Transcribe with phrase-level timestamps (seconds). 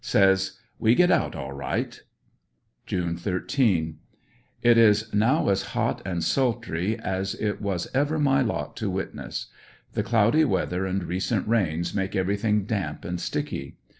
[0.03, 2.01] Says: "We get out all right!"
[2.87, 3.99] June 13—
[4.63, 9.51] It is now as hot and sultry as it was ever my lot to witness.
[9.93, 13.77] The cloudy weather and recent rains make every thing damp and sticky.